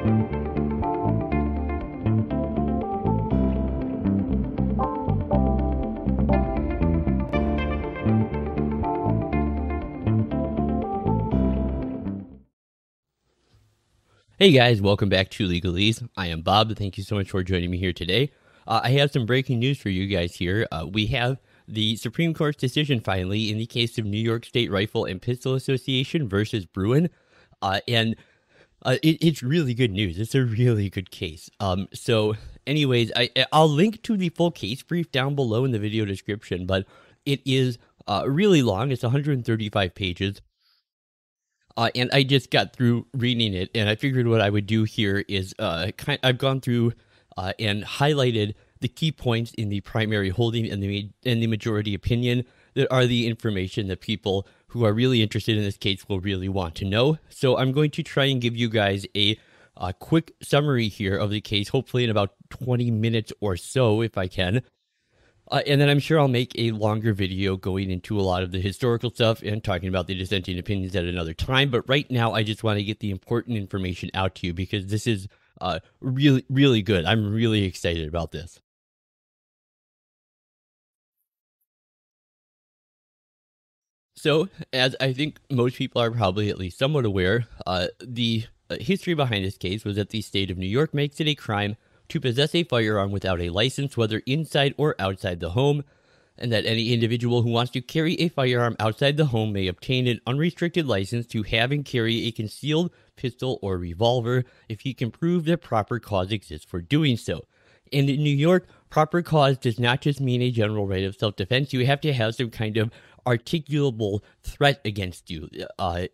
[0.00, 0.06] Hey
[14.52, 16.08] guys, welcome back to Legalese.
[16.16, 16.74] I am Bob.
[16.74, 18.32] Thank you so much for joining me here today.
[18.66, 20.66] Uh, I have some breaking news for you guys here.
[20.72, 24.70] Uh, we have the Supreme Court's decision finally in the case of New York State
[24.70, 27.10] Rifle and Pistol Association versus Bruen.
[27.60, 28.16] Uh, and
[28.82, 30.18] uh, it, it's really good news.
[30.18, 31.50] It's a really good case.
[31.60, 32.34] Um, so,
[32.66, 36.66] anyways, I, I'll link to the full case brief down below in the video description,
[36.66, 36.86] but
[37.26, 38.90] it is uh, really long.
[38.90, 40.40] It's 135 pages.
[41.76, 44.84] Uh, and I just got through reading it, and I figured what I would do
[44.84, 46.92] here is uh, kind, I've gone through
[47.36, 51.94] uh, and highlighted the key points in the primary holding and the and the majority
[51.94, 56.20] opinion that are the information that people who are really interested in this case will
[56.20, 57.18] really want to know.
[57.28, 59.38] So I'm going to try and give you guys a,
[59.76, 64.16] a quick summary here of the case, hopefully in about 20 minutes or so, if
[64.16, 64.62] I can.
[65.50, 68.52] Uh, and then I'm sure I'll make a longer video going into a lot of
[68.52, 71.70] the historical stuff and talking about the dissenting opinions at another time.
[71.70, 74.86] But right now, I just want to get the important information out to you because
[74.86, 75.26] this is
[75.60, 77.04] uh, really, really good.
[77.04, 78.60] I'm really excited about this.
[84.20, 88.76] So, as I think most people are probably at least somewhat aware, uh, the uh,
[88.78, 91.76] history behind this case was that the state of New York makes it a crime
[92.10, 95.84] to possess a firearm without a license, whether inside or outside the home,
[96.36, 100.06] and that any individual who wants to carry a firearm outside the home may obtain
[100.06, 105.10] an unrestricted license to have and carry a concealed pistol or revolver if he can
[105.10, 107.46] prove that proper cause exists for doing so.
[107.92, 111.36] And in New York, proper cause does not just mean a general right of self
[111.36, 111.72] defense.
[111.72, 112.90] You have to have some kind of
[113.26, 116.06] articulable threat against you, uh,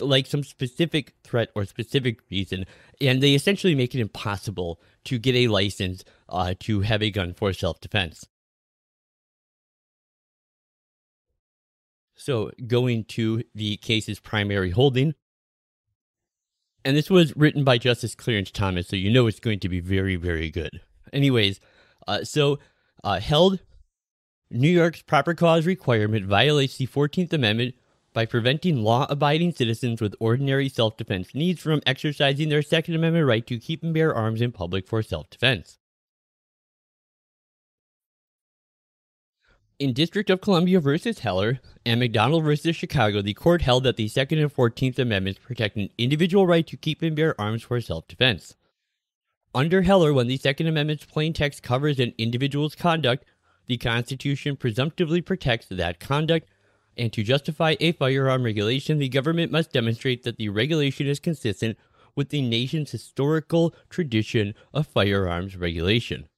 [0.00, 2.66] like some specific threat or specific reason,
[3.00, 7.34] and they essentially make it impossible to get a license uh, to have a gun
[7.34, 8.26] for self defense.
[12.14, 15.14] So, going to the case's primary holding,
[16.84, 19.80] and this was written by Justice Clarence Thomas, so you know it's going to be
[19.80, 20.80] very, very good.
[21.12, 21.60] Anyways,
[22.06, 22.58] uh, so
[23.04, 23.60] uh, held
[24.50, 27.74] New York's proper cause requirement violates the 14th Amendment
[28.12, 33.28] by preventing law abiding citizens with ordinary self defense needs from exercising their Second Amendment
[33.28, 35.78] right to keep and bear arms in public for self defense.
[39.78, 44.08] In District of Columbia versus Heller and McDonald versus Chicago, the court held that the
[44.08, 48.08] Second and Fourteenth Amendments protect an individual right to keep and bear arms for self
[48.08, 48.56] defense.
[49.54, 53.24] Under Heller, when the Second Amendment's plain text covers an individual's conduct,
[53.70, 56.48] the Constitution presumptively protects that conduct,
[56.96, 61.78] and to justify a firearm regulation, the government must demonstrate that the regulation is consistent
[62.16, 66.28] with the nation's historical tradition of firearms regulation.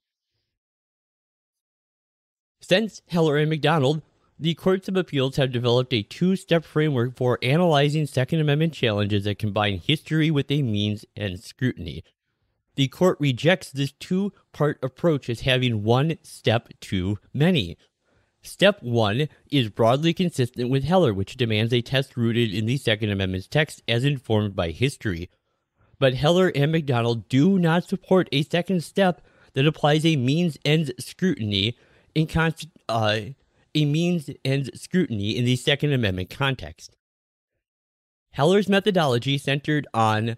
[2.61, 4.03] Since Heller and McDonald,
[4.39, 9.25] the courts of appeals have developed a two step framework for analyzing Second Amendment challenges
[9.25, 12.05] that combine history with a means ends scrutiny
[12.75, 17.77] the court rejects this two part approach as having one step too many.
[18.43, 23.11] Step one is broadly consistent with Heller, which demands a test rooted in the Second
[23.11, 25.31] Amendment's text as informed by history.
[25.99, 29.21] But Heller and McDonald do not support a second step
[29.55, 31.77] that applies a means ends scrutiny
[32.15, 33.21] in const- uh,
[33.75, 36.97] a means ends scrutiny in the Second Amendment context.
[38.33, 40.37] Heller's methodology centered on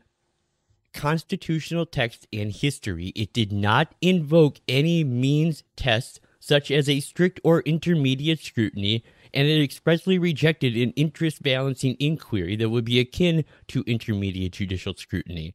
[0.94, 7.41] constitutional text and history, it did not invoke any means test such as a strict
[7.43, 13.44] or intermediate scrutiny, and it expressly rejected an interest balancing inquiry that would be akin
[13.66, 15.55] to intermediate judicial scrutiny.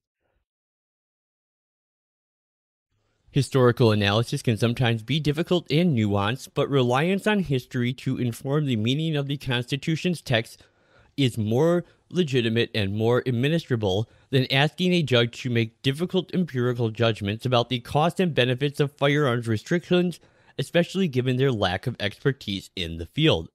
[3.32, 8.76] Historical analysis can sometimes be difficult and nuanced, but reliance on history to inform the
[8.76, 10.64] meaning of the Constitution's text
[11.16, 17.46] is more legitimate and more administrable than asking a judge to make difficult empirical judgments
[17.46, 20.20] about the cost and benefits of firearms restrictions,
[20.58, 23.50] especially given their lack of expertise in the field.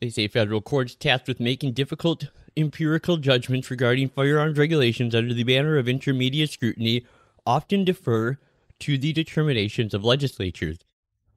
[0.00, 5.44] They say federal courts tasked with making difficult empirical judgments regarding firearms regulations under the
[5.44, 7.06] banner of intermediate scrutiny
[7.46, 8.38] often defer
[8.80, 10.78] to the determinations of legislatures.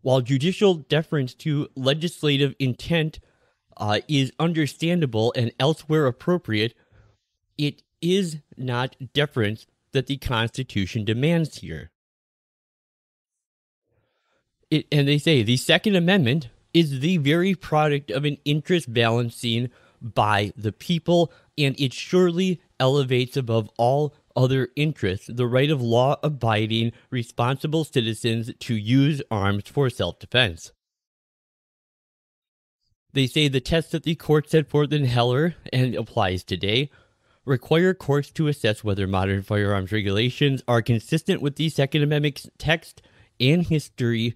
[0.01, 3.19] While judicial deference to legislative intent
[3.79, 6.75] uh, is understandable and elsewhere appropriate,
[7.57, 11.91] it is not deference that the Constitution demands here.
[14.69, 19.69] It, and they say the Second Amendment is the very product of an interest balancing
[20.01, 26.17] by the people, and it surely elevates above all other interests the right of law
[26.23, 30.71] abiding, responsible citizens to use arms for self defense.
[33.13, 36.89] They say the test that the court set forth in Heller and applies today
[37.45, 43.01] require courts to assess whether modern firearms regulations are consistent with the Second Amendment text
[43.39, 44.35] and history.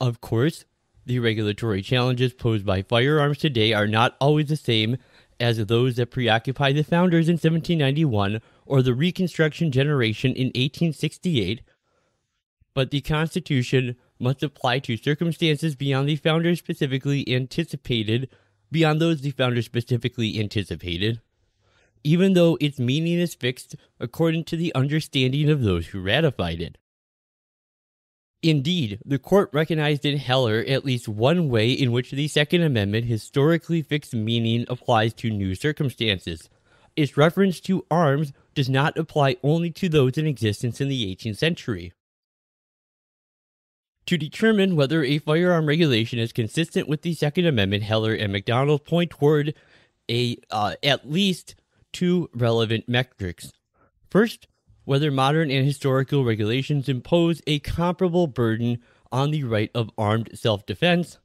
[0.00, 0.64] Of course,
[1.04, 4.96] the regulatory challenges posed by firearms today are not always the same
[5.38, 11.60] as those that preoccupied the founders in 1791 or the Reconstruction generation in 1868,
[12.72, 18.28] but the Constitution must apply to circumstances beyond the founders specifically anticipated,
[18.70, 21.20] beyond those the founders specifically anticipated,
[22.02, 26.78] even though its meaning is fixed according to the understanding of those who ratified it.
[28.42, 33.06] Indeed, the court recognized in Heller at least one way in which the Second Amendment
[33.06, 36.48] historically fixed meaning applies to new circumstances.
[36.94, 41.38] Its reference to arms does not apply only to those in existence in the 18th
[41.38, 41.92] century.
[44.06, 48.84] To determine whether a firearm regulation is consistent with the Second Amendment, Heller and McDonald
[48.84, 49.52] point toward
[50.08, 51.56] a uh, at least
[51.92, 53.52] two relevant metrics.
[54.08, 54.46] First,
[54.84, 58.78] whether modern and historical regulations impose a comparable burden
[59.10, 61.18] on the right of armed self defense,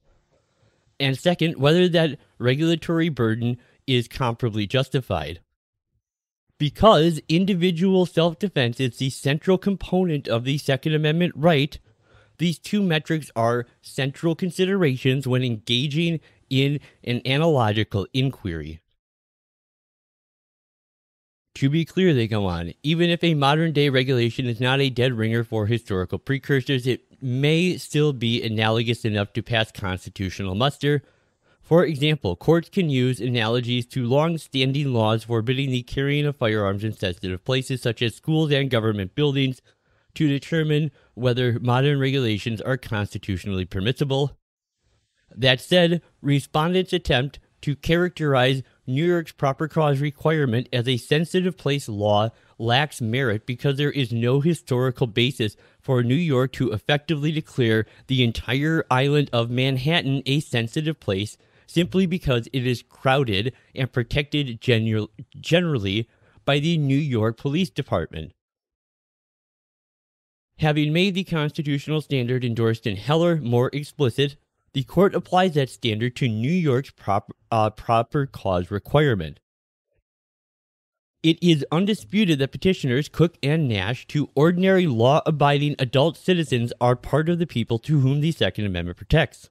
[0.99, 5.39] and second, whether that regulatory burden is comparably justified.
[6.57, 11.77] Because individual self defense is the central component of the Second Amendment right,
[12.41, 18.81] these two metrics are central considerations when engaging in an analogical inquiry.
[21.55, 24.89] To be clear, they go on, even if a modern day regulation is not a
[24.89, 31.03] dead ringer for historical precursors, it may still be analogous enough to pass constitutional muster.
[31.61, 36.83] For example, courts can use analogies to long standing laws forbidding the carrying of firearms
[36.83, 39.61] in sensitive places such as schools and government buildings
[40.15, 44.37] to determine whether modern regulations are constitutionally permissible.
[45.35, 51.87] That said, respondents attempt to characterize New York's proper cause requirement as a sensitive place
[51.87, 57.85] law lacks merit because there is no historical basis for New York to effectively declare
[58.07, 64.59] the entire island of Manhattan a sensitive place simply because it is crowded and protected
[64.59, 65.07] genu-
[65.39, 66.09] generally
[66.43, 68.33] by the New York Police Department.
[70.59, 74.35] Having made the constitutional standard endorsed in Heller more explicit,
[74.73, 79.39] the court applies that standard to New York's proper, uh, proper cause requirement.
[81.23, 86.95] It is undisputed that petitioners Cook and Nash, two ordinary law abiding adult citizens, are
[86.95, 89.49] part of the people to whom the Second Amendment protects.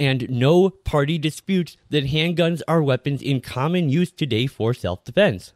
[0.00, 5.52] And no party disputes that handguns are weapons in common use today for self defense.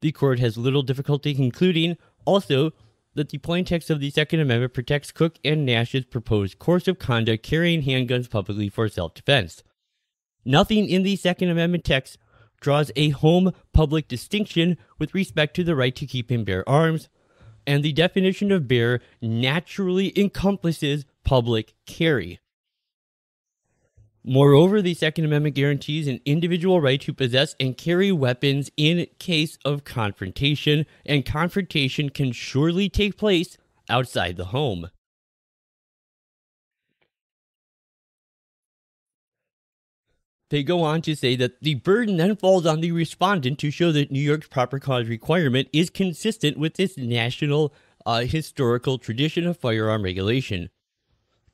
[0.00, 2.72] The court has little difficulty concluding, also,
[3.14, 6.98] that the plain text of the Second Amendment protects Cook and Nash's proposed course of
[6.98, 9.62] conduct carrying handguns publicly for self defense.
[10.44, 12.18] Nothing in the Second Amendment text
[12.60, 17.08] draws a home public distinction with respect to the right to keep and bear arms,
[17.66, 22.40] and the definition of bear naturally encompasses public carry.
[24.26, 29.58] Moreover, the Second Amendment guarantees an individual right to possess and carry weapons in case
[29.66, 33.58] of confrontation, and confrontation can surely take place
[33.90, 34.88] outside the home.
[40.48, 43.92] They go on to say that the burden then falls on the respondent to show
[43.92, 47.74] that New York's proper cause requirement is consistent with this national
[48.06, 50.70] uh, historical tradition of firearm regulation.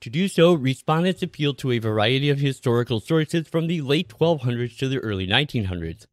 [0.01, 4.79] To do so, respondents appealed to a variety of historical sources from the late 1200s
[4.79, 6.07] to the early 1900s.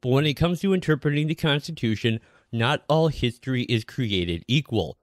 [0.00, 2.18] But when it comes to interpreting the Constitution,
[2.50, 4.98] not all history is created equal.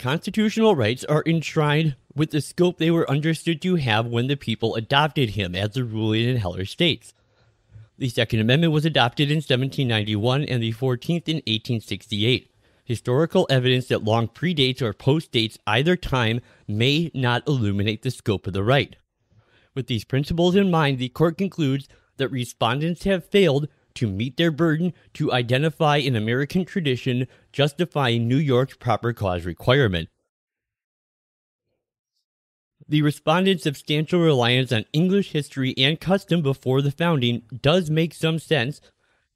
[0.00, 4.74] Constitutional rights are enshrined with the scope they were understood to have when the people
[4.74, 7.14] adopted him, as the ruling in Heller states.
[7.98, 12.50] The Second Amendment was adopted in 1791 and the 14th in 1868
[12.84, 18.52] historical evidence that long predates or postdates either time may not illuminate the scope of
[18.52, 18.96] the right.
[19.74, 24.50] With these principles in mind, the court concludes that respondents have failed to meet their
[24.50, 30.08] burden to identify an American tradition justifying New York's proper cause requirement.
[32.86, 38.38] The respondent's substantial reliance on English history and custom before the founding does make some
[38.38, 38.80] sense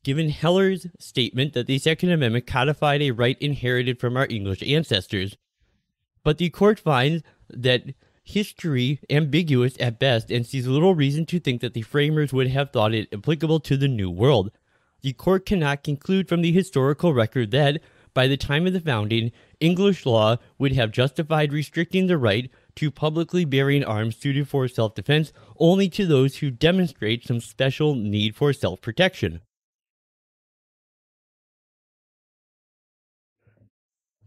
[0.04, 5.36] given Heller's statement that the Second Amendment codified a right inherited from our English ancestors.
[6.22, 11.60] But the court finds that history ambiguous at best and sees little reason to think
[11.62, 14.50] that the framers would have thought it applicable to the New World.
[15.00, 17.80] The court cannot conclude from the historical record that,
[18.12, 22.90] by the time of the founding, English law would have justified restricting the right to
[22.90, 28.36] publicly bearing arms suited for self defense only to those who demonstrate some special need
[28.36, 29.40] for self protection.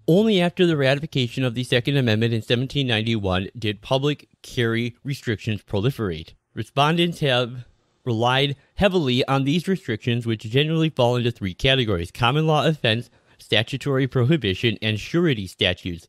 [0.08, 6.34] Only after the ratification of the Second Amendment in 1791 did public carry restrictions proliferate.
[6.54, 7.66] Respondents have
[8.04, 14.08] relied heavily on these restrictions, which generally fall into three categories common law offense, statutory
[14.08, 16.08] prohibition, and surety statutes.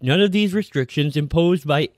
[0.00, 1.88] None of these restrictions imposed by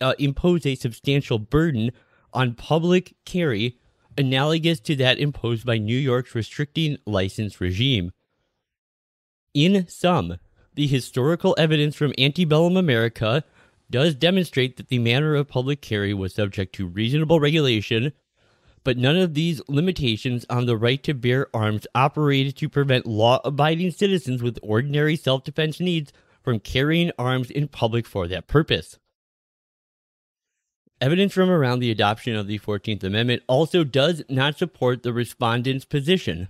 [0.00, 1.90] uh, impose a substantial burden
[2.32, 3.78] on public carry
[4.16, 8.12] analogous to that imposed by New York's restricting license regime.
[9.54, 10.38] In sum,
[10.74, 13.44] the historical evidence from antebellum America
[13.90, 18.12] does demonstrate that the manner of public carry was subject to reasonable regulation,
[18.82, 23.40] but none of these limitations on the right to bear arms operated to prevent law
[23.44, 26.12] abiding citizens with ordinary self defense needs
[26.42, 28.98] from carrying arms in public for that purpose.
[31.00, 35.84] Evidence from around the adoption of the 14th Amendment also does not support the respondent's
[35.84, 36.48] position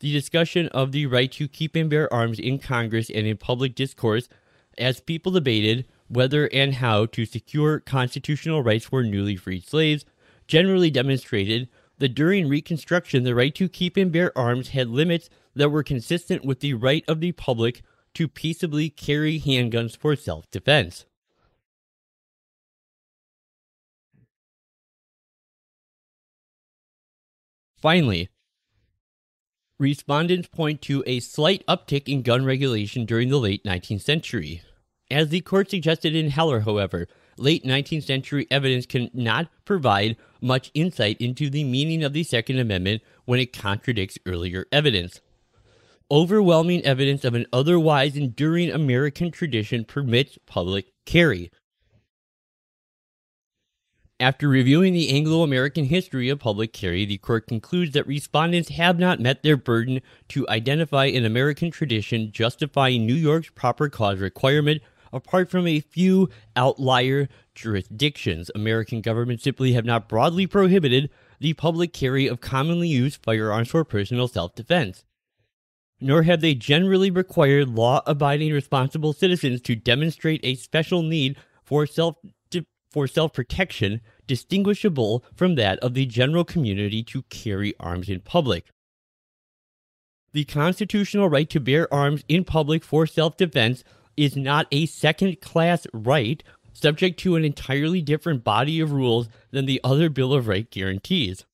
[0.00, 3.74] the discussion of the right to keep and bear arms in Congress and in public
[3.74, 4.28] discourse
[4.76, 10.04] as people debated whether and how to secure constitutional rights for newly freed slaves
[10.46, 15.70] generally demonstrated that during Reconstruction, the right to keep and bear arms had limits that
[15.70, 17.82] were consistent with the right of the public
[18.14, 21.04] to peaceably carry handguns for self defense.
[27.76, 28.28] Finally,
[29.80, 34.62] Respondents point to a slight uptick in gun regulation during the late 19th century.
[35.08, 37.06] As the court suggested in Heller, however,
[37.36, 43.02] late 19th century evidence cannot provide much insight into the meaning of the Second Amendment
[43.24, 45.20] when it contradicts earlier evidence.
[46.10, 51.52] Overwhelming evidence of an otherwise enduring American tradition permits public carry.
[54.20, 58.98] After reviewing the Anglo American history of public carry, the court concludes that respondents have
[58.98, 64.82] not met their burden to identify an American tradition justifying New York's proper cause requirement,
[65.12, 68.50] apart from a few outlier jurisdictions.
[68.56, 73.84] American governments simply have not broadly prohibited the public carry of commonly used firearms for
[73.84, 75.04] personal self defense.
[76.00, 81.86] Nor have they generally required law abiding responsible citizens to demonstrate a special need for
[81.86, 82.16] self
[82.90, 88.66] for self protection distinguishable from that of the general community to carry arms in public.
[90.32, 93.84] The constitutional right to bear arms in public for self defense
[94.16, 96.42] is not a second class right
[96.72, 101.44] subject to an entirely different body of rules than the other Bill of Rights guarantees.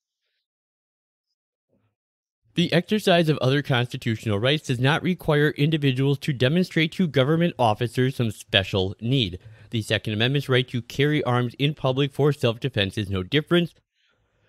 [2.55, 8.17] The exercise of other constitutional rights does not require individuals to demonstrate to government officers
[8.17, 9.41] some special need.
[9.75, 13.75] The Second Amendment's right to carry arms in public for self defense is no different.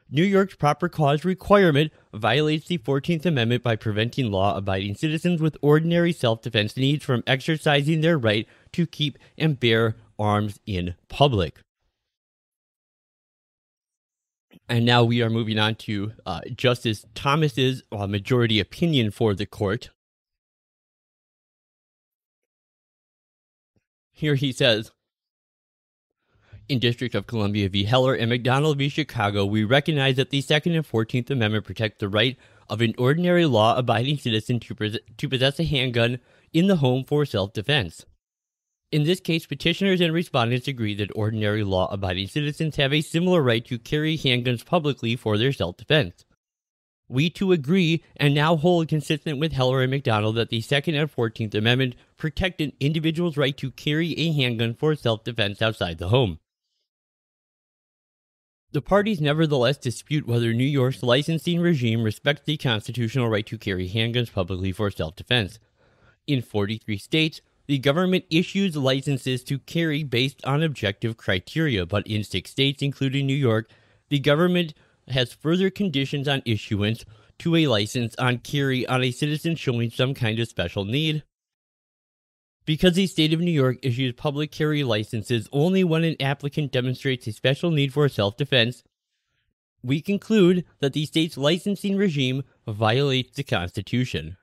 [0.08, 5.58] New York's proper cause requirement violates the 14th Amendment by preventing law abiding citizens with
[5.64, 11.60] ordinary self defense needs from exercising their right to keep and bear arms in public.
[14.70, 19.48] And now we are moving on to uh, Justice Thomas's uh, majority opinion for the
[19.48, 19.90] court.
[24.12, 24.92] Here he says
[26.68, 27.84] in District of Columbia v.
[27.84, 28.90] Heller and McDonald v.
[28.90, 32.38] Chicago, we recognize that the Second and Fourteenth Amendment protect the right
[32.70, 36.20] of an ordinary law abiding citizen to, pres- to possess a handgun
[36.54, 38.06] in the home for self defense.
[38.92, 43.42] In this case, petitioners and respondents agree that ordinary law abiding citizens have a similar
[43.42, 46.26] right to carry handguns publicly for their self defense.
[47.08, 51.12] We too agree and now hold consistent with Heller and McDonald that the Second and
[51.12, 56.10] Fourteenth Amendment protect an individual's right to carry a handgun for self defense outside the
[56.10, 56.40] home.
[58.76, 63.88] The parties nevertheless dispute whether New York's licensing regime respects the constitutional right to carry
[63.88, 65.60] handguns publicly for self defense.
[66.28, 72.26] In 43 states, the government issues licenses to carry based on objective criteria, but in
[72.26, 73.70] six states, including New York,
[74.10, 74.74] the government
[75.08, 77.06] has further conditions on issuance
[77.40, 81.24] to a license on carry on a citizen showing some kind of special need,
[82.66, 87.28] because the state of New York issues public carry licenses only when an applicant demonstrates
[87.28, 88.84] a special need for self defense,
[89.84, 94.38] we conclude that the state's licensing regime violates the Constitution.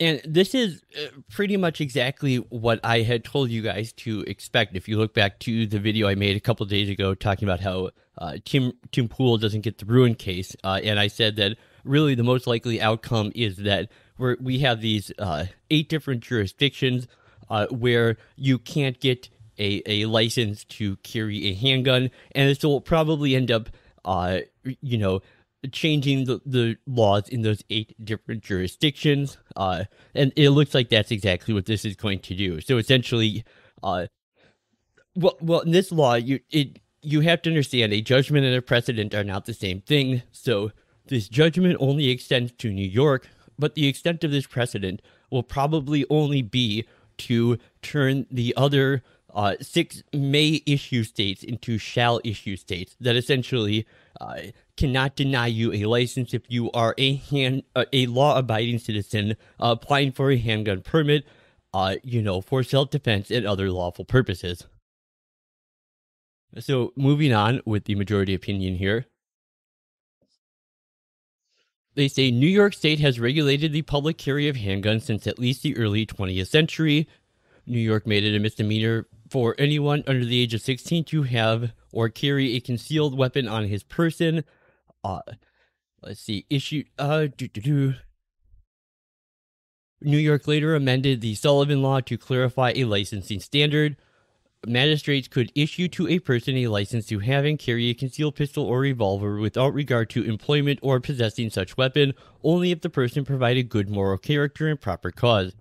[0.00, 4.76] And this is uh, pretty much exactly what I had told you guys to expect.
[4.76, 7.60] If you look back to the video I made a couple days ago talking about
[7.60, 11.56] how uh, Tim Tim Pool doesn't get the Bruen case, uh, and I said that
[11.84, 17.06] really the most likely outcome is that we we have these uh, eight different jurisdictions
[17.50, 22.80] uh, where you can't get a, a license to carry a handgun, and this will
[22.80, 23.68] probably end up,
[24.04, 24.40] uh,
[24.80, 25.20] you know,
[25.72, 29.38] changing the, the laws in those eight different jurisdictions.
[29.56, 29.84] Uh,
[30.14, 32.60] and it looks like that's exactly what this is going to do.
[32.60, 33.44] So essentially,
[33.82, 34.06] uh,
[35.14, 38.62] well, well, in this law, you it you have to understand a judgment and a
[38.62, 40.22] precedent are not the same thing.
[40.32, 40.72] So
[41.06, 46.04] this judgment only extends to New York, but the extent of this precedent will probably
[46.08, 46.84] only be
[47.18, 49.02] to turn the other
[49.34, 53.86] uh, six may issue states into shall issue states that essentially
[54.20, 54.40] uh,
[54.76, 59.36] cannot deny you a license if you are a hand uh, a law abiding citizen
[59.58, 61.26] applying for a handgun permit,
[61.74, 64.66] uh, you know, for self defense and other lawful purposes.
[66.58, 69.06] So moving on with the majority opinion here.
[71.98, 75.64] They say New York State has regulated the public carry of handguns since at least
[75.64, 77.08] the early 20th century.
[77.66, 81.72] New York made it a misdemeanor for anyone under the age of 16 to have
[81.90, 84.44] or carry a concealed weapon on his person.
[85.02, 85.22] Uh,
[86.00, 86.84] let's see, issue.
[87.00, 87.26] Uh.
[90.00, 93.96] New York later amended the Sullivan Law to clarify a licensing standard.
[94.66, 98.64] Magistrates could issue to a person a license to have and carry a concealed pistol
[98.64, 102.12] or revolver without regard to employment or possessing such weapon,
[102.42, 105.54] only if the person provided good moral character and proper cause.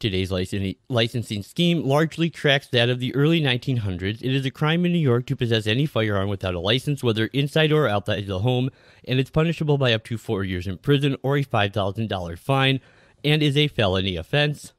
[0.00, 4.20] Today's licensing scheme largely tracks that of the early 1900s.
[4.20, 7.26] It is a crime in New York to possess any firearm without a license, whether
[7.26, 8.70] inside or outside the home,
[9.06, 12.80] and it's punishable by up to four years in prison or a $5,000 fine,
[13.24, 14.72] and is a felony offense.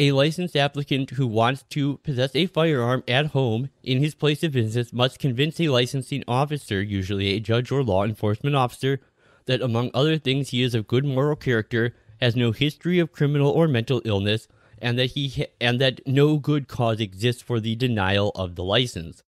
[0.00, 4.52] A licensed applicant who wants to possess a firearm at home in his place of
[4.52, 9.00] business must convince a licensing officer, usually a judge or law enforcement officer,
[9.46, 13.50] that among other things he is of good moral character has no history of criminal
[13.50, 14.46] or mental illness,
[14.80, 18.62] and that he ha- and that no good cause exists for the denial of the
[18.62, 19.24] license.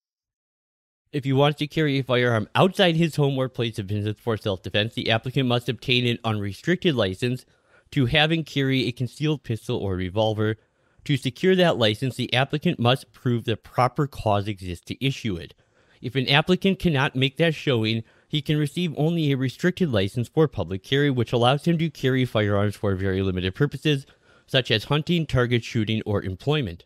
[1.13, 4.37] If he wants to carry a firearm outside his home or place of business for
[4.37, 7.45] self-defense, the applicant must obtain an unrestricted license
[7.91, 10.57] to have and carry a concealed pistol or revolver.
[11.05, 15.55] To secure that license, the applicant must prove that proper cause exists to issue it.
[16.01, 20.49] If an applicant cannot make that showing, he can receive only a restricted license for
[20.49, 24.07] public carry, which allows him to carry firearms for very limited purposes,
[24.47, 26.85] such as hunting, target shooting, or employment.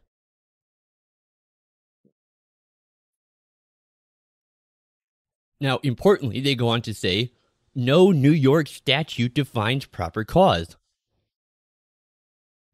[5.61, 7.33] Now, importantly, they go on to say
[7.75, 10.77] no New York statute defines proper cause.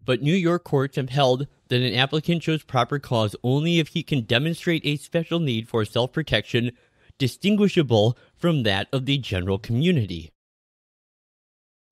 [0.04, 4.02] But New York courts have held that an applicant shows proper cause only if he
[4.02, 6.72] can demonstrate a special need for self protection
[7.18, 10.32] distinguishable from that of the general community.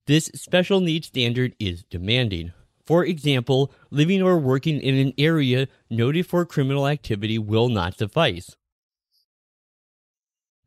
[0.06, 2.52] This special needs standard is demanding.
[2.86, 8.56] For example, living or working in an area noted for criminal activity will not suffice.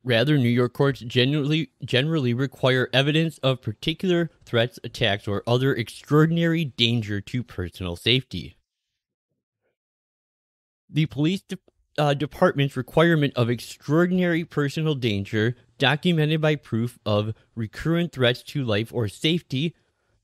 [0.04, 6.66] Rather, New York courts generally, generally require evidence of particular threats, attacks, or other extraordinary
[6.66, 8.58] danger to personal safety.
[10.90, 11.60] The police de-
[11.98, 18.92] uh, department's requirement of extraordinary personal danger, documented by proof of recurrent threats to life
[18.92, 19.76] or safety,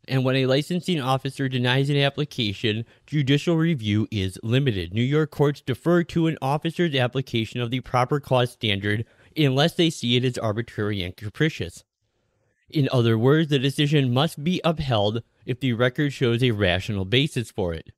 [0.08, 4.94] and when a licensing officer denies an application, judicial review is limited.
[4.94, 9.06] New York courts defer to an officer's application of the proper cause standard
[9.38, 11.84] unless they see it as arbitrary and capricious.
[12.70, 17.52] In other words, the decision must be upheld if the record shows a rational basis
[17.52, 17.92] for it.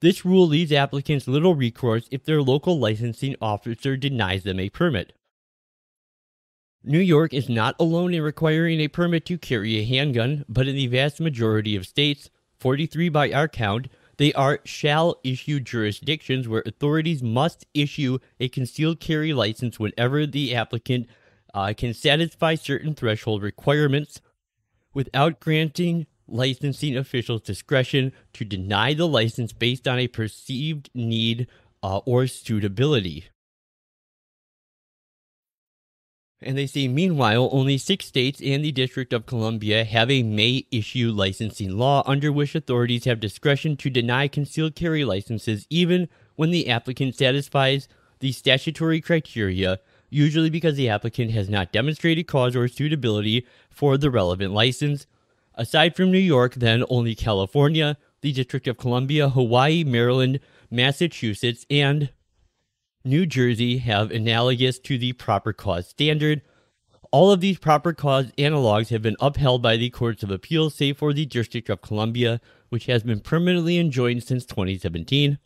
[0.00, 5.12] This rule leaves applicants little recourse if their local licensing officer denies them a permit.
[6.82, 10.74] New York is not alone in requiring a permit to carry a handgun, but in
[10.74, 13.88] the vast majority of states, 43 by our count,
[14.20, 20.54] they are shall issue jurisdictions where authorities must issue a concealed carry license whenever the
[20.54, 21.06] applicant
[21.54, 24.20] uh, can satisfy certain threshold requirements
[24.92, 31.46] without granting licensing officials discretion to deny the license based on a perceived need
[31.82, 33.24] uh, or suitability.
[36.42, 40.66] And they say, meanwhile, only six states and the District of Columbia have a may
[40.70, 46.50] issue licensing law under which authorities have discretion to deny concealed carry licenses even when
[46.50, 47.88] the applicant satisfies
[48.20, 54.10] the statutory criteria usually because the applicant has not demonstrated cause or suitability for the
[54.10, 55.06] relevant license.
[55.54, 62.10] Aside from New York, then only California, the District of Columbia, Hawaii, Maryland, Massachusetts, and
[63.04, 66.42] New Jersey have analogous to the proper cause standard.
[67.10, 70.98] All of these proper cause analogs have been upheld by the courts of appeals, save
[70.98, 75.38] for the District of Columbia, which has been permanently enjoined since 2017.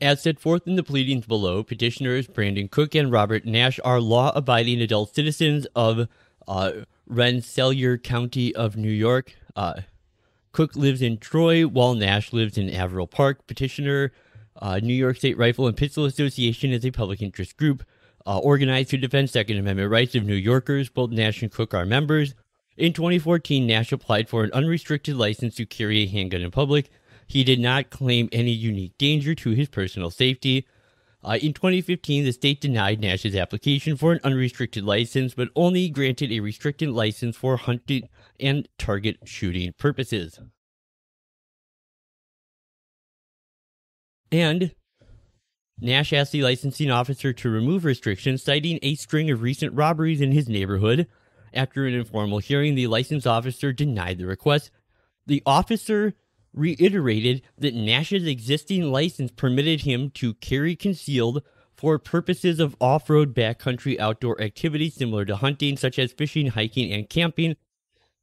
[0.00, 4.32] As set forth in the pleadings below, petitioners Brandon Cook and Robert Nash are law
[4.34, 6.08] abiding adult citizens of
[6.46, 6.72] uh,
[7.06, 9.34] Rensselaer County of New York.
[9.56, 9.80] Uh,
[10.52, 13.46] Cook lives in Troy, while Nash lives in Averill Park.
[13.46, 14.12] Petitioner,
[14.58, 17.84] uh, New York State Rifle and Pistol Association, is a public interest group
[18.26, 20.88] uh, organized to defend Second Amendment rights of New Yorkers.
[20.88, 22.34] Both Nash and Cook are members.
[22.76, 26.90] In 2014, Nash applied for an unrestricted license to carry a handgun in public.
[27.26, 30.66] He did not claim any unique danger to his personal safety.
[31.22, 36.30] Uh, in 2015, the state denied Nash's application for an unrestricted license, but only granted
[36.30, 40.38] a restricted license for hunting and target shooting purposes.
[44.30, 44.74] And
[45.80, 50.32] Nash asked the licensing officer to remove restrictions, citing a string of recent robberies in
[50.32, 51.06] his neighborhood.
[51.54, 54.70] After an informal hearing, the license officer denied the request.
[55.26, 56.14] The officer
[56.52, 61.42] reiterated that Nash's existing license permitted him to carry concealed
[61.76, 66.92] for purposes of off road backcountry outdoor activities similar to hunting, such as fishing, hiking,
[66.92, 67.56] and camping.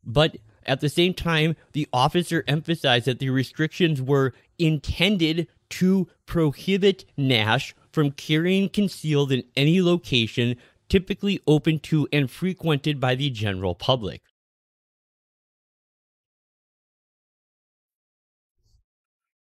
[0.04, 7.06] But at the same time, the officer emphasized that the restrictions were intended to prohibit
[7.17, 10.56] Nash from carrying concealed in any location
[10.89, 14.21] typically open to and frequented by the general public.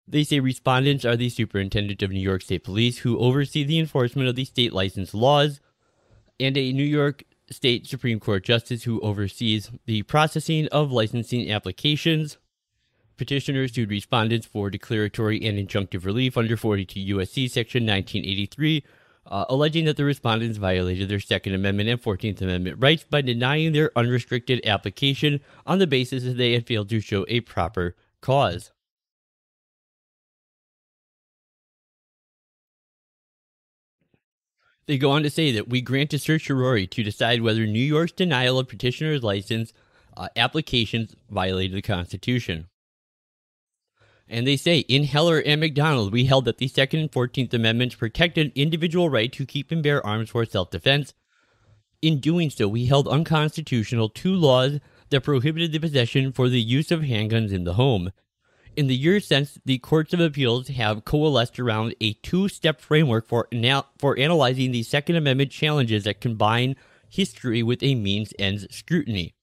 [0.06, 4.28] They say respondents are the superintendent of New York State Police who oversee the enforcement
[4.28, 5.60] of the state license laws
[6.38, 12.38] and a New York State Supreme Court justice who oversees the processing of licensing applications.
[13.16, 17.46] Petitioners sued respondents for declaratory and injunctive relief under 42 U.S.C.
[17.46, 18.85] Section 1983,
[19.27, 23.72] uh, alleging that the respondents violated their Second Amendment and 14th Amendment rights by denying
[23.72, 28.72] their unrestricted application on the basis that they had failed to show a proper cause.
[34.87, 38.12] They go on to say that we grant a certiorari to decide whether New York's
[38.12, 39.72] denial of petitioner's license
[40.16, 42.66] uh, applications violated the Constitution.
[44.28, 47.94] And they say in Heller and McDonald, we held that the Second and Fourteenth Amendments
[47.94, 51.12] protect an individual right to keep and bear arms for self defense.
[52.00, 54.78] In doing so, we held unconstitutional two laws
[55.10, 58.12] that prohibited the possession for the use of handguns in the home.
[58.76, 63.26] In the years since, the courts of appeals have coalesced around a two step framework
[63.26, 66.76] for, anal- for analyzing the Second Amendment challenges that combine
[67.08, 69.34] history with a means ends scrutiny.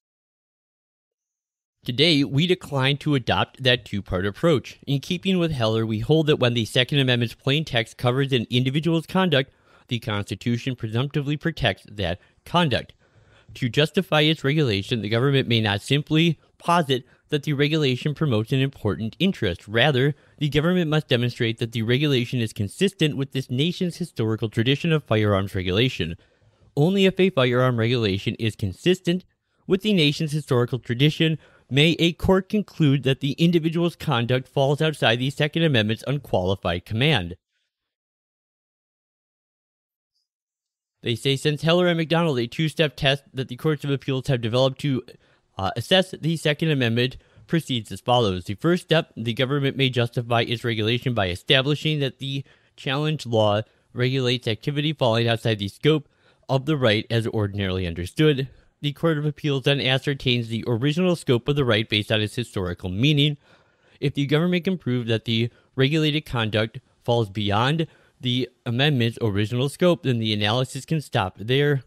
[1.83, 4.77] Today, we decline to adopt that two part approach.
[4.85, 8.45] In keeping with Heller, we hold that when the Second Amendment's plain text covers an
[8.51, 9.51] individual's conduct,
[9.87, 12.93] the Constitution presumptively protects that conduct.
[13.55, 18.59] To justify its regulation, the government may not simply posit that the regulation promotes an
[18.59, 19.67] important interest.
[19.67, 24.91] Rather, the government must demonstrate that the regulation is consistent with this nation's historical tradition
[24.91, 26.15] of firearms regulation.
[26.77, 29.25] Only if a firearm regulation is consistent
[29.65, 31.37] with the nation's historical tradition
[31.71, 37.37] may a court conclude that the individual's conduct falls outside the Second Amendment's unqualified command.
[41.01, 44.27] They say since Heller and McDonald, a two step test that the courts of appeals
[44.27, 45.01] have developed to
[45.57, 48.45] uh, assess the Second Amendment proceeds as follows.
[48.45, 52.43] The first step, the government may justify its regulation by establishing that the
[52.75, 53.61] challenge law
[53.93, 56.07] regulates activity falling outside the scope
[56.47, 58.49] of the right as ordinarily understood.
[58.81, 62.35] The Court of Appeals then ascertains the original scope of the right based on its
[62.35, 63.37] historical meaning.
[63.99, 67.85] If the government can prove that the regulated conduct falls beyond
[68.19, 71.83] the amendment's original scope, then the analysis can stop there.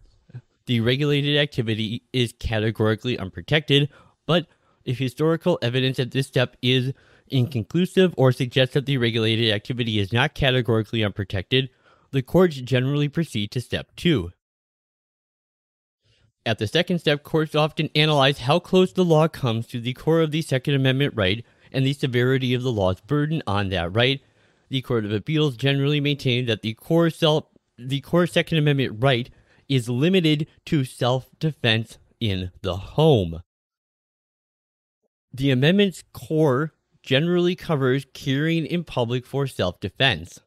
[0.66, 3.88] The regulated activity is categorically unprotected,
[4.24, 4.46] but
[4.84, 6.92] if historical evidence at this step is
[7.28, 11.70] inconclusive or suggests that the regulated activity is not categorically unprotected,
[12.12, 14.30] the courts generally proceed to step two.
[16.46, 20.20] At the second step, courts often analyze how close the law comes to the core
[20.20, 24.20] of the Second Amendment right and the severity of the law's burden on that right.
[24.68, 27.44] The Court of Appeals generally maintain that the core self
[27.78, 29.30] the core Second Amendment right
[29.68, 33.42] is limited to self-defense in the home.
[35.32, 40.40] The amendment's core generally covers carrying in public for self defense.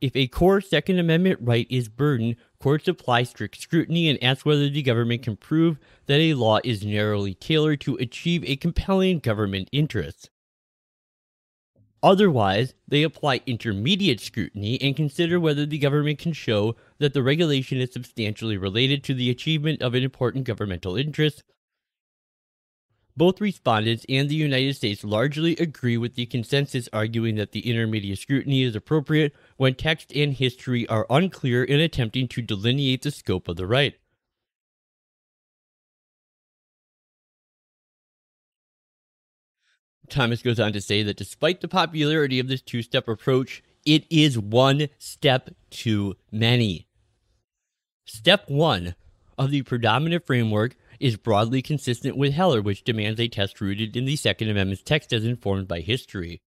[0.00, 4.70] If a core Second Amendment right is burdened, courts apply strict scrutiny and ask whether
[4.70, 9.68] the government can prove that a law is narrowly tailored to achieve a compelling government
[9.72, 10.30] interest.
[12.04, 17.78] Otherwise, they apply intermediate scrutiny and consider whether the government can show that the regulation
[17.78, 21.42] is substantially related to the achievement of an important governmental interest.
[23.16, 28.18] Both respondents and the United States largely agree with the consensus arguing that the intermediate
[28.18, 33.48] scrutiny is appropriate when text and history are unclear in attempting to delineate the scope
[33.48, 33.94] of the right.
[40.08, 44.04] Thomas goes on to say that despite the popularity of this two step approach, it
[44.10, 46.86] is one step too many.
[48.04, 48.94] Step one
[49.38, 54.04] of the predominant framework is broadly consistent with Heller, which demands a test rooted in
[54.04, 56.40] the Second Amendment's text as informed by history.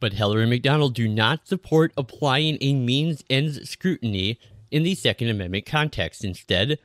[0.00, 4.38] But Heller and McDonald do not support applying a means ends scrutiny
[4.70, 6.24] in the Second Amendment context.
[6.24, 6.78] Instead,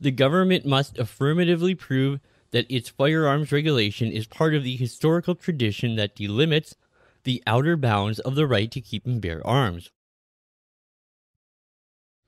[0.00, 2.20] the government must affirmatively prove
[2.52, 6.74] that its firearms regulation is part of the historical tradition that delimits
[7.24, 9.90] the outer bounds of the right to keep and bear arms.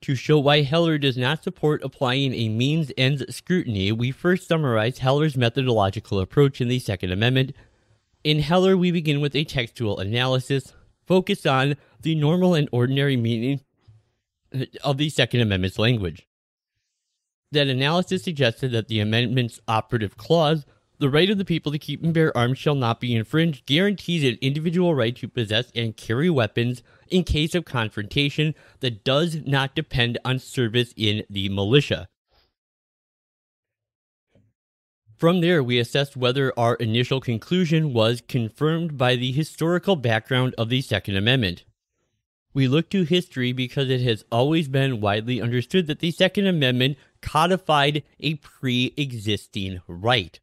[0.03, 4.99] To show why Heller does not support applying a means ends scrutiny, we first summarize
[4.99, 7.53] Heller's methodological approach in the Second Amendment.
[8.23, 10.73] In Heller, we begin with a textual analysis
[11.05, 13.59] focused on the normal and ordinary meaning
[14.83, 16.27] of the Second Amendment's language.
[17.51, 20.65] That analysis suggested that the amendment's operative clause,
[20.99, 24.23] the right of the people to keep and bear arms shall not be infringed, guarantees
[24.23, 29.75] an individual right to possess and carry weapons in case of confrontation that does not
[29.75, 32.09] depend on service in the militia.
[35.15, 40.69] From there, we assessed whether our initial conclusion was confirmed by the historical background of
[40.69, 41.63] the Second Amendment.
[42.53, 46.97] We look to history because it has always been widely understood that the Second Amendment
[47.21, 50.39] codified a pre existing right.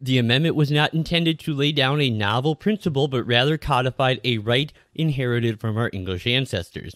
[0.00, 4.38] The amendment was not intended to lay down a novel principle, but rather codified a
[4.38, 6.94] right inherited from our English ancestors.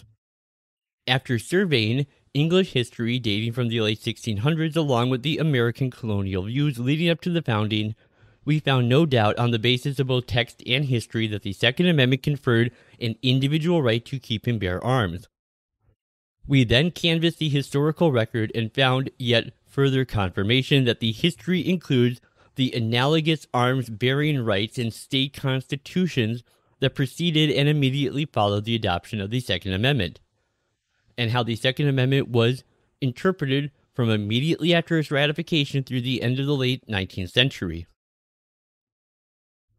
[1.09, 6.79] After surveying English history dating from the late 1600s along with the American colonial views
[6.79, 7.97] leading up to the founding,
[8.45, 11.87] we found no doubt on the basis of both text and history that the Second
[11.87, 15.29] Amendment conferred an individual right to keep and bear arms.
[16.47, 22.21] We then canvassed the historical record and found yet further confirmation that the history includes
[22.57, 26.43] the analogous arms bearing rights in state constitutions
[26.81, 30.21] that preceded and immediately followed the adoption of the Second Amendment,
[31.17, 32.65] and how the Second Amendment was
[33.01, 37.87] interpreted from immediately after its ratification through the end of the late 19th century.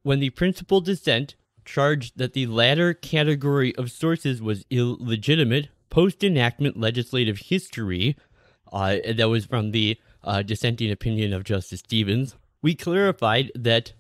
[0.04, 6.80] When the principal dissent charged that the latter category of sources was illegitimate, post enactment
[6.80, 8.16] legislative history,
[8.72, 13.94] uh, that was from the uh, dissenting opinion of Justice Stevens, we clarified that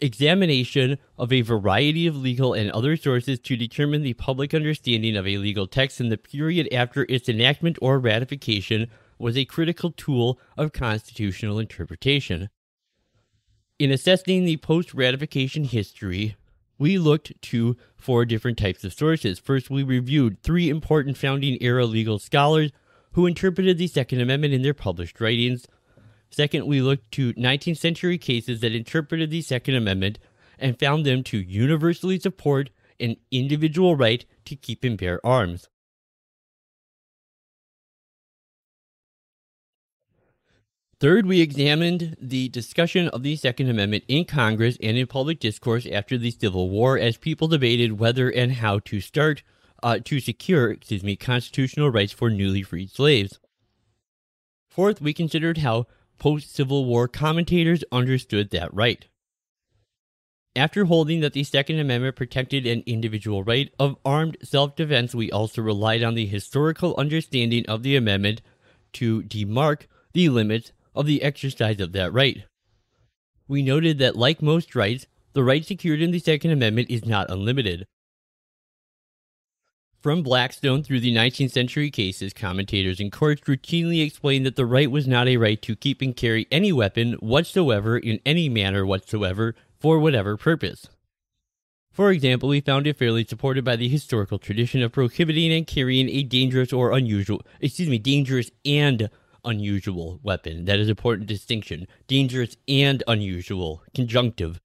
[0.00, 5.26] examination of a variety of legal and other sources to determine the public understanding of
[5.26, 8.88] a legal text in the period after its enactment or ratification
[9.18, 12.50] was a critical tool of constitutional interpretation.
[13.78, 16.36] In assessing the post ratification history,
[16.78, 19.38] we looked to four different types of sources.
[19.38, 22.70] First, we reviewed three important founding era legal scholars
[23.12, 25.66] who interpreted the Second Amendment in their published writings.
[26.34, 30.18] Second, we looked to 19th century cases that interpreted the Second Amendment
[30.58, 35.68] and found them to universally support an individual right to keep and bear arms.
[41.00, 45.86] Third, we examined the discussion of the Second Amendment in Congress and in public discourse
[45.86, 49.42] after the Civil War as people debated whether and how to start
[49.82, 53.38] uh, to secure, excuse me, constitutional rights for newly freed slaves.
[54.70, 55.86] Fourth, we considered how
[56.18, 59.06] post Civil War commentators understood that right.
[60.56, 65.30] After holding that the Second Amendment protected an individual right of armed self defense, we
[65.30, 68.40] also relied on the historical understanding of the amendment
[68.94, 72.44] to demark the limits of the exercise of that right.
[73.48, 77.30] We noted that, like most rights, the right secured in the Second Amendment is not
[77.30, 77.84] unlimited.
[80.04, 84.90] From Blackstone through the 19th century cases, commentators and courts routinely explained that the right
[84.90, 89.54] was not a right to keep and carry any weapon whatsoever in any manner whatsoever
[89.80, 90.90] for whatever purpose.
[91.90, 96.10] For example, we found it fairly supported by the historical tradition of prohibiting and carrying
[96.10, 99.08] a dangerous or unusual, excuse me, dangerous and
[99.42, 100.66] unusual weapon.
[100.66, 101.86] That is important distinction.
[102.08, 104.60] Dangerous and unusual, conjunctive.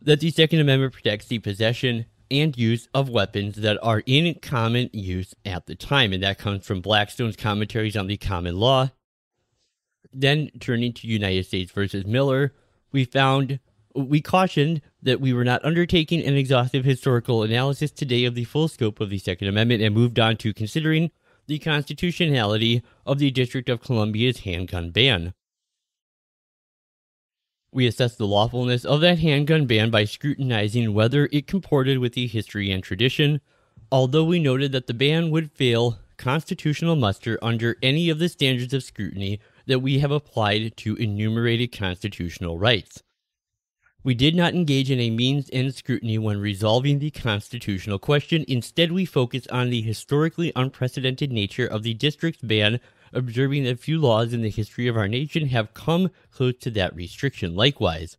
[0.00, 4.90] That the Second Amendment protects the possession and use of weapons that are in common
[4.92, 6.12] use at the time.
[6.12, 8.90] And that comes from Blackstone's commentaries on the common law.
[10.12, 12.54] Then turning to United States versus Miller,
[12.92, 13.60] we found
[13.94, 18.68] we cautioned that we were not undertaking an exhaustive historical analysis today of the full
[18.68, 21.10] scope of the Second Amendment and moved on to considering
[21.46, 25.34] the constitutionality of the District of Columbia's handgun ban.
[27.70, 32.26] We assessed the lawfulness of that handgun ban by scrutinizing whether it comported with the
[32.26, 33.40] history and tradition,
[33.92, 38.72] although we noted that the ban would fail constitutional muster under any of the standards
[38.72, 43.02] of scrutiny that we have applied to enumerated constitutional rights.
[44.02, 48.44] We did not engage in a means end scrutiny when resolving the constitutional question.
[48.48, 52.80] Instead, we focused on the historically unprecedented nature of the district's ban,
[53.12, 56.94] observing that few laws in the history of our nation have come close to that
[56.94, 57.54] restriction.
[57.54, 58.16] Likewise,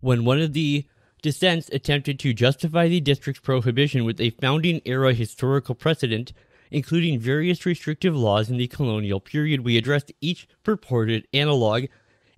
[0.00, 0.86] when one of the
[1.22, 6.32] dissents attempted to justify the district's prohibition with a founding era historical precedent,
[6.70, 11.84] including various restrictive laws in the colonial period, we addressed each purported analog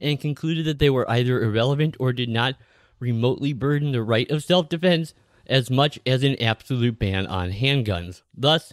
[0.01, 2.55] and concluded that they were either irrelevant or did not
[3.01, 5.15] remotely burden the right of self defense
[5.47, 8.23] as much as an absolute ban on handguns.
[8.35, 8.73] Thus,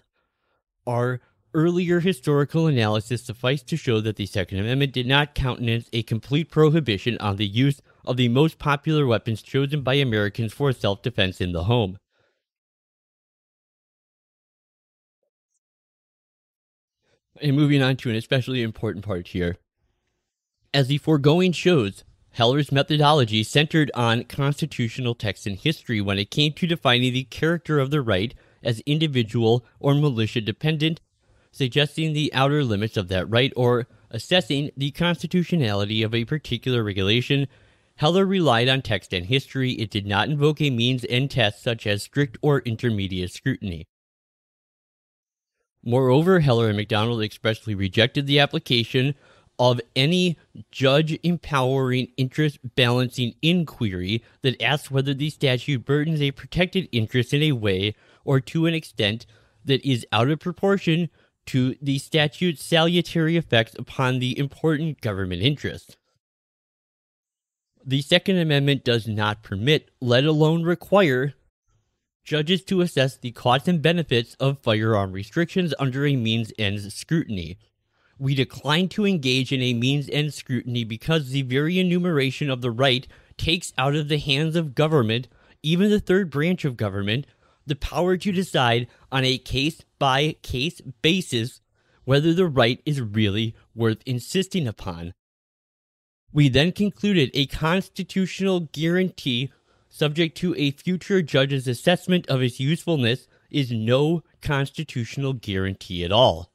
[0.86, 1.22] our
[1.54, 6.50] earlier historical analysis sufficed to show that the Second Amendment did not countenance a complete
[6.50, 11.40] prohibition on the use of the most popular weapons chosen by Americans for self defense
[11.40, 11.98] in the home.
[17.42, 19.58] And moving on to an especially important part here.
[20.74, 26.54] As the foregoing shows, Heller's methodology centered on constitutional text and history when it came
[26.54, 31.00] to defining the character of the right as individual or militia dependent,
[31.54, 37.48] suggesting the outer limits of that right, or assessing the constitutionality of a particular regulation.
[37.96, 39.74] Heller relied on text and history.
[39.74, 43.86] It did not invoke a means end test such as strict or intermediate scrutiny.
[45.84, 49.16] Moreover, Heller and McDonald expressly rejected the application
[49.60, 50.38] of any
[50.72, 57.44] judge empowering interest balancing inquiry that asks whether the statute burdens a protected interest in
[57.44, 57.94] a way
[58.26, 59.28] or to an extent
[59.66, 61.10] that is out of proportion
[61.48, 65.98] to the statute's salutary effects upon the important government interest.
[67.86, 71.34] The Second Amendment does not permit, let alone require,
[72.24, 77.58] judges to assess the costs and benefits of firearm restrictions under a means ends scrutiny,
[78.18, 82.72] we decline to engage in a means end scrutiny because the very enumeration of the
[82.72, 85.28] right takes out of the hands of government,
[85.62, 87.26] even the third branch of government,
[87.66, 91.62] the power to decide on a case by case basis
[92.06, 95.14] whether the right is really worth insisting upon.
[96.32, 99.52] We then concluded a constitutional guarantee
[99.88, 106.52] subject to a future judge's assessment of its usefulness is no constitutional guarantee at all.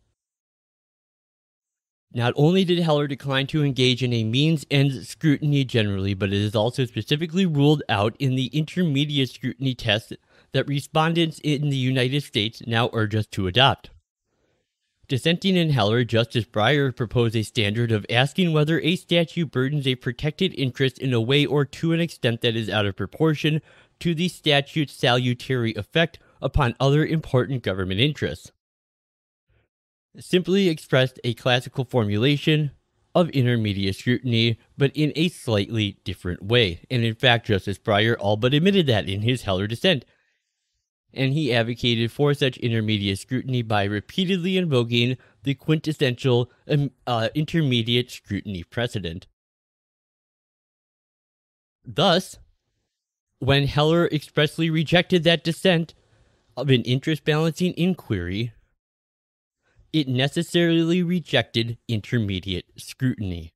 [2.13, 6.41] Not only did Heller decline to engage in a means end scrutiny generally, but it
[6.41, 10.15] is also specifically ruled out in the intermediate scrutiny test
[10.53, 13.91] that respondents in the United States now urge us to adopt.
[15.09, 19.95] Dissenting in Heller, Justice Breyer proposed a standard of asking whether a statute burdens a
[19.95, 23.63] protected interest in a way or to an extent that is out of proportion
[24.01, 28.53] to the statute's salutary effect upon other important government interests
[30.21, 32.73] simply expressed a classical formulation
[33.15, 36.85] of intermediate scrutiny, but in a slightly different way.
[36.91, 40.05] And in fact, Justice Breyer all but admitted that in his Heller dissent.
[41.15, 48.11] And he advocated for such intermediate scrutiny by repeatedly invoking the quintessential um, uh, intermediate
[48.11, 49.27] scrutiny precedent.
[51.85, 52.39] Thus,
[53.39, 55.95] when Heller expressly rejected that dissent
[56.57, 58.53] of an interest balancing inquiry,
[59.93, 63.55] it necessarily rejected intermediate scrutiny.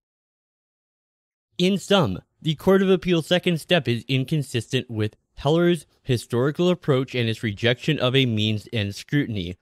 [1.58, 7.28] In sum, the Court of Appeal's second step is inconsistent with Heller's historical approach and
[7.28, 9.56] its rejection of a means end scrutiny.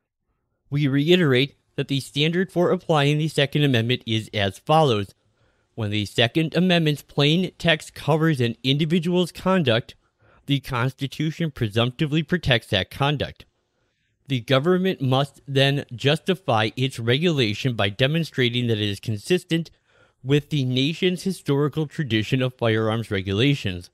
[0.68, 5.14] We reiterate that the standard for applying the Second Amendment is as follows.
[5.74, 9.94] When the Second Amendment's plain text covers an individual's conduct,
[10.46, 13.46] the Constitution presumptively protects that conduct.
[14.28, 19.70] The government must then justify its regulation by demonstrating that it is consistent
[20.22, 23.90] with the nation's historical tradition of firearms regulations.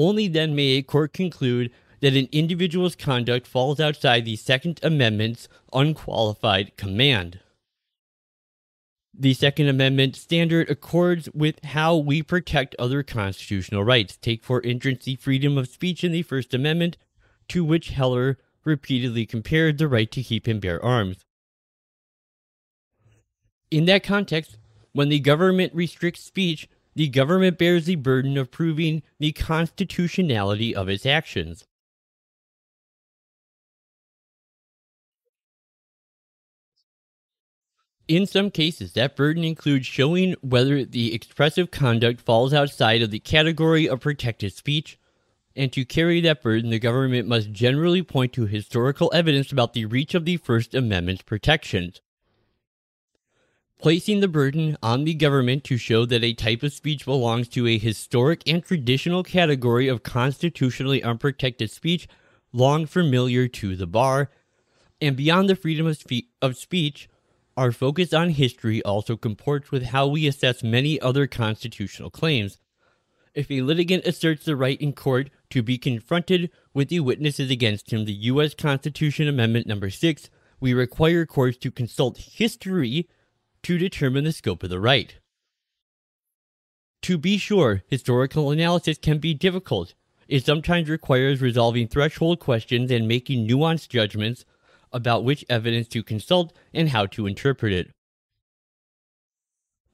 [0.00, 1.70] Only then may a court conclude
[2.00, 7.40] that an individual's conduct falls outside the Second Amendment's unqualified command.
[9.12, 14.16] The Second Amendment standard accords with how we protect other constitutional rights.
[14.16, 16.96] Take, for instance, the freedom of speech in the First Amendment
[17.48, 21.26] to which Heller repeatedly compared the right to keep and bear arms.
[23.70, 24.56] In that context,
[24.92, 30.88] when the government restricts speech, the government bears the burden of proving the constitutionality of
[30.88, 31.64] its actions.
[38.08, 43.20] In some cases, that burden includes showing whether the expressive conduct falls outside of the
[43.20, 44.98] category of protected speech,
[45.54, 49.84] and to carry that burden, the government must generally point to historical evidence about the
[49.84, 52.00] reach of the First Amendment's protections.
[53.80, 57.66] Placing the burden on the government to show that a type of speech belongs to
[57.66, 62.06] a historic and traditional category of constitutionally unprotected speech
[62.52, 64.30] long familiar to the bar,
[65.00, 67.08] and beyond the freedom of, spe- of speech,
[67.56, 72.58] our focus on history also comports with how we assess many other constitutional claims.
[73.34, 77.94] If a litigant asserts the right in court to be confronted with the witnesses against
[77.94, 78.52] him, the U.S.
[78.52, 80.28] Constitution Amendment Number 6,
[80.60, 83.08] we require courts to consult history
[83.62, 85.16] to determine the scope of the right.
[87.02, 89.94] To be sure, historical analysis can be difficult.
[90.28, 94.44] It sometimes requires resolving threshold questions and making nuanced judgments
[94.92, 97.90] about which evidence to consult and how to interpret it.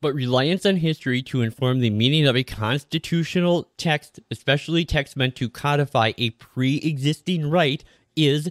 [0.00, 5.36] But reliance on history to inform the meaning of a constitutional text, especially text meant
[5.36, 7.82] to codify a pre existing right,
[8.14, 8.50] is,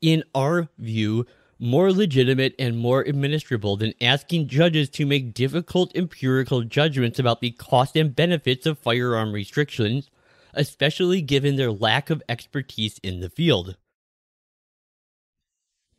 [0.00, 1.26] in our view,
[1.58, 7.52] more legitimate and more administrable than asking judges to make difficult empirical judgments about the
[7.52, 10.10] cost and benefits of firearm restrictions,
[10.54, 13.76] especially given their lack of expertise in the field.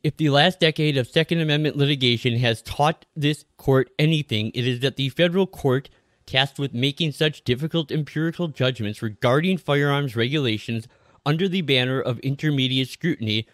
[0.04, 4.80] If the last decade of Second Amendment litigation has taught this court anything, it is
[4.80, 5.90] that the federal court,
[6.24, 10.86] tasked with making such difficult empirical judgments regarding firearms regulations
[11.26, 13.46] under the banner of intermediate scrutiny,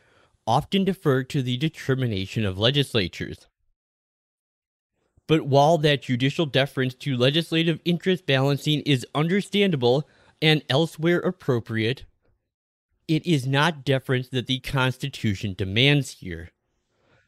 [0.46, 3.46] often defer to the determination of legislatures.
[5.26, 10.06] But while that judicial deference to legislative interest balancing is understandable
[10.42, 12.04] and elsewhere appropriate,
[13.08, 16.50] it is not deference that the Constitution demands here.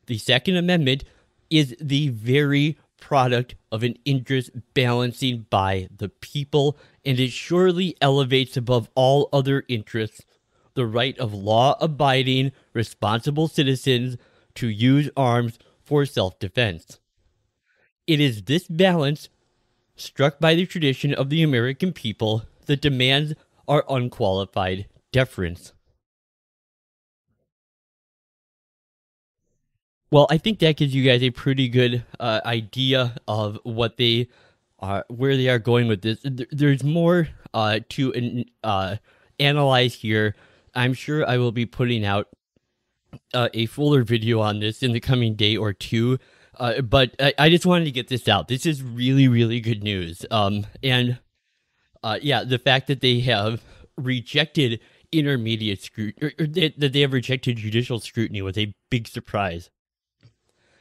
[0.07, 1.05] The Second Amendment
[1.49, 8.57] is the very product of an interest balancing by the people, and it surely elevates
[8.57, 10.25] above all other interests
[10.77, 14.17] the right of law abiding, responsible citizens
[14.55, 17.01] to use arms for self defense.
[18.07, 19.29] It is this balance,
[19.97, 23.35] struck by the tradition of the American people, that demands
[23.67, 25.73] our unqualified deference.
[30.11, 34.29] Well, I think that gives you guys a pretty good uh, idea of what they
[34.79, 36.21] are, where they are going with this.
[36.23, 38.97] There's more uh, to uh,
[39.41, 40.37] analyze here.
[40.77, 42.29] I'm sure I will be putting out
[43.35, 46.19] uh, a fuller video on this in the coming day or two.
[46.59, 48.49] Uh, but I, I, just wanted to get this out.
[48.49, 50.25] This is really, really good news.
[50.31, 51.19] Um, and
[52.03, 53.63] uh, yeah, the fact that they have
[53.99, 54.81] rejected
[55.13, 59.71] intermediate scrutiny, or, or that they have rejected judicial scrutiny was a big surprise.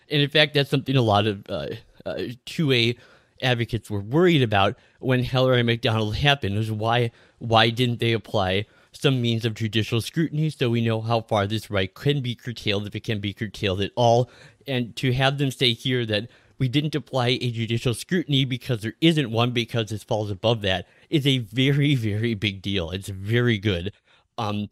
[0.10, 1.68] And in fact, that's something a lot of uh,
[2.06, 2.16] uh,
[2.46, 2.98] 2A
[3.42, 6.56] advocates were worried about when Heller and McDonald happened.
[6.56, 8.66] Was why why didn't they apply
[8.96, 12.88] some means of judicial scrutiny so we know how far this right can be curtailed
[12.88, 14.30] if it can be curtailed at all?
[14.68, 18.96] And to have them say here that we didn't apply a judicial scrutiny because there
[19.02, 22.92] isn't one because this falls above that is a very very big deal.
[22.92, 23.92] It's very good.
[24.38, 24.70] Um,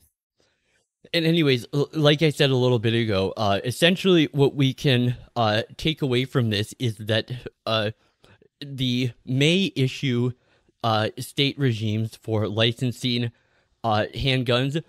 [1.14, 5.64] and anyways, like I said a little bit ago, uh, essentially what we can uh,
[5.78, 7.32] take away from this is that
[7.66, 7.92] uh,
[8.62, 10.32] the May issue
[10.84, 13.32] uh, state regimes for licensing
[13.84, 14.82] uh, handguns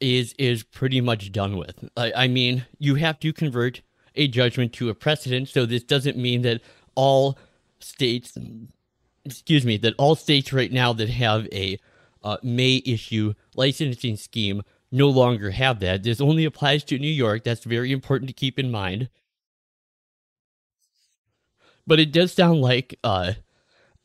[0.00, 1.88] is is pretty much done with.
[1.96, 3.82] I, I mean, you have to convert
[4.14, 6.60] a judgment to a precedent, so this doesn't mean that
[6.94, 7.38] all
[7.78, 8.36] states,
[9.24, 11.78] excuse me, that all states right now that have a
[12.22, 16.02] uh, May issue licensing scheme no longer have that.
[16.02, 17.44] This only applies to New York.
[17.44, 19.08] That's very important to keep in mind.
[21.86, 23.34] But it does sound like uh,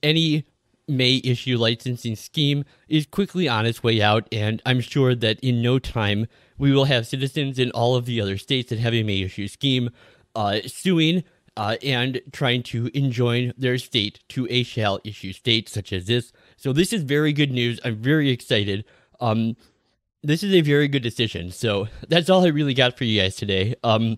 [0.02, 0.46] any
[0.88, 5.62] May issue licensing scheme is quickly on its way out, and I'm sure that in
[5.62, 6.28] no time
[6.58, 9.48] we will have citizens in all of the other states that have a May issue
[9.48, 9.90] scheme
[10.36, 11.24] uh, suing
[11.58, 16.32] uh, and trying to enjoin their state to a shall issue state such as this.
[16.58, 17.80] So this is very good news.
[17.84, 18.86] I'm very excited.
[19.20, 19.56] Um,
[20.22, 21.52] this is a very good decision.
[21.52, 23.76] So that's all I really got for you guys today.
[23.84, 24.18] Um,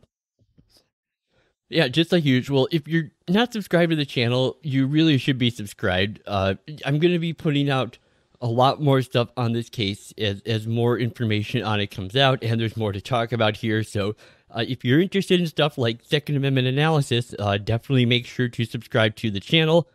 [1.70, 5.49] yeah, just like usual, if you're not subscribed to the channel, you really should be
[5.49, 6.22] subscribed.
[6.26, 6.55] Uh,
[6.86, 7.97] I'm going to be putting out
[8.39, 12.43] a lot more stuff on this case as, as more information on it comes out,
[12.43, 13.84] and there's more to talk about here.
[13.84, 14.15] So,
[14.49, 18.63] uh, if you're interested in stuff like Second Amendment analysis, uh, definitely make sure to
[18.63, 19.89] subscribe to the channel.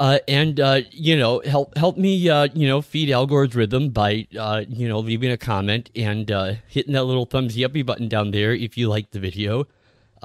[0.00, 3.90] Uh, and uh, you know, help help me, uh, you know, feed Al Gore's rhythm
[3.90, 6.28] by, uh, you know, leaving a comment and
[6.66, 9.68] hitting that little thumbs uppy button down there if you like the video.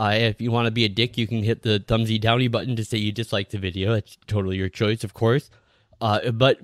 [0.10, 2.86] If you want to be a dick, you can hit the thumbsy downy button to
[2.86, 3.94] say you dislike the video.
[3.94, 5.50] It's totally your choice, of course.
[6.00, 6.60] but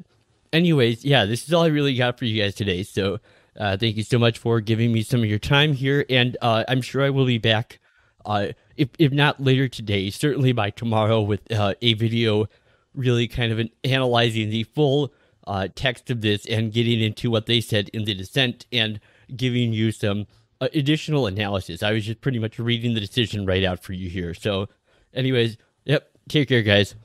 [0.53, 2.83] anyways, yeah, this is all I really got for you guys today.
[2.83, 3.19] So
[3.59, 6.63] uh, thank you so much for giving me some of your time here, and uh,
[6.67, 7.79] I'm sure I will be back.
[8.25, 12.47] Uh, if if not later today, certainly by tomorrow with uh, a video,
[12.93, 15.13] really kind of an, analyzing the full
[15.47, 18.99] uh, text of this and getting into what they said in the dissent and
[19.35, 20.27] giving you some
[20.61, 21.83] uh, additional analysis.
[21.83, 24.33] I was just pretty much reading the decision right out for you here.
[24.33, 24.67] So,
[25.13, 26.09] anyways, yep.
[26.29, 26.95] Take care, guys.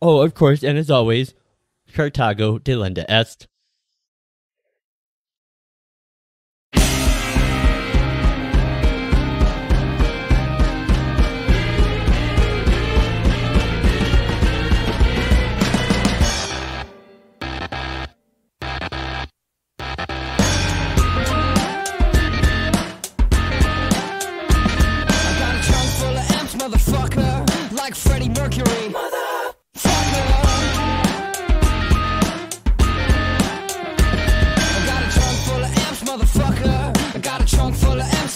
[0.00, 1.34] Oh, of course, and as always,
[1.92, 3.46] Carthago delenda est.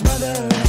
[0.03, 0.66] mother.